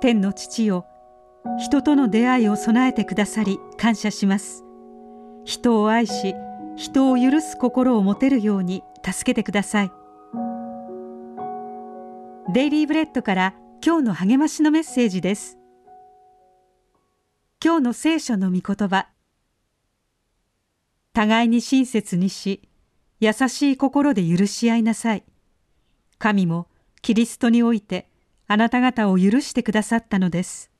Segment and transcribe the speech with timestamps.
[0.00, 0.86] 天の父よ
[1.58, 4.64] 人との出会いを備えてくださり感謝します。
[5.44, 6.34] 人を愛し
[6.76, 9.92] 人を許す心を持てるように助けてください。
[12.52, 13.54] デイリーブレッドから
[13.84, 15.56] 今日の励ましのメッセージです。
[17.64, 19.08] 今日の聖書の御言葉。
[21.14, 22.68] 互いに親切にし
[23.20, 25.24] 優しい心で許し合いなさい。
[26.18, 26.66] 神も
[27.00, 28.10] キリストにおいて
[28.48, 30.70] あなた方を許してくださったのです。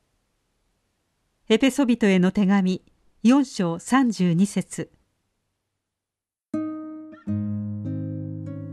[1.48, 2.83] エペソビトへの手紙
[3.24, 4.91] 4章32節。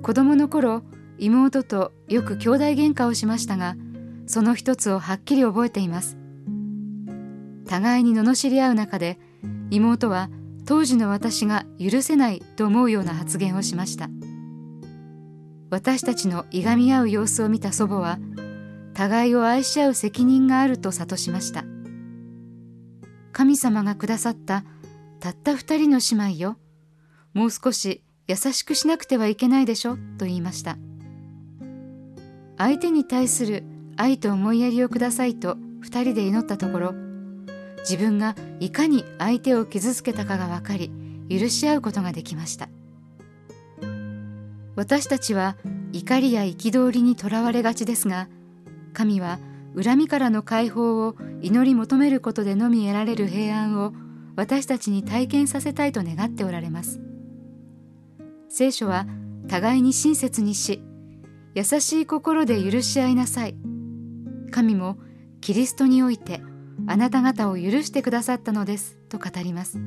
[0.03, 0.83] 子供の頃
[1.17, 3.75] 妹とよく兄弟喧嘩をしましたが
[4.27, 6.17] その一つをはっきり覚えています。
[7.65, 9.17] 互いに罵り合う中で
[9.71, 10.29] 妹は
[10.65, 14.09] 当時の私が許せないと思うような発言をしました。
[15.71, 18.19] 私たちのいがみ合う様子を見た祖母は
[18.93, 21.65] 互いを愛し合う責任があると諭しました。
[23.31, 24.63] 神様がくださった
[25.19, 26.57] たった二人の姉妹よ。
[27.33, 30.77] もう少し優しくしなくてはいけないでしょと言いました。
[32.57, 33.63] 相手に対する
[33.97, 36.93] 愛と思いやりをくださいと二人で祈ったところ
[37.79, 40.91] 自分がいかに相手を傷つけたかが分かり
[41.29, 42.69] 許し合うことができました。
[44.75, 45.55] 私たちは
[45.91, 48.27] 怒りや憤りにとらわれがちですが
[48.93, 49.39] 神は
[49.81, 53.93] 恨みからの解放を祈り求めることでのみ得られる平安を
[54.35, 57.01] 私たちに体験させたいと願っておられます。
[58.49, 59.07] 聖書は
[59.47, 60.81] 互いに親切にし
[61.55, 63.55] 優しい心で許し合いなさい。
[64.51, 64.97] 神も
[65.41, 66.41] キリストにおいて
[66.87, 69.79] あなた方を許してくださったのですと語ります。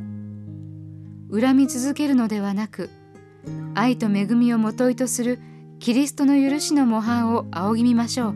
[1.30, 2.90] 恨み続けるのではなく
[3.74, 5.38] 愛と恵みをもといとする
[5.78, 8.34] キリストの許しの模範を仰ぎ見ましょう。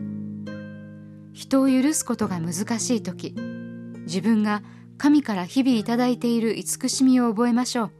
[1.33, 3.35] 人を許すことが難しい時
[4.05, 4.63] 自分が
[4.97, 7.91] 神から日々いただいている慈しみを覚えましょう。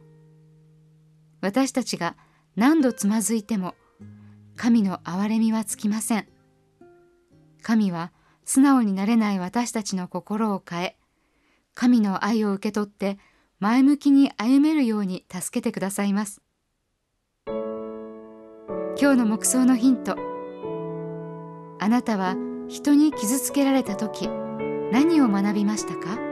[1.40, 2.16] 私たちが
[2.54, 3.74] 何度つまずいても
[4.56, 6.28] 神の憐れみはつきません。
[7.62, 8.12] 神は
[8.44, 10.96] 素直になれない私たちの心を変え
[11.74, 13.18] 神の愛を受け取って
[13.58, 16.42] 前向きに歩めるように助けてくださいます。
[17.46, 20.16] 今日の目想のヒント。
[21.80, 22.36] あなたは
[22.72, 24.30] 人に傷つけられた時
[24.90, 26.31] 何を学びましたか？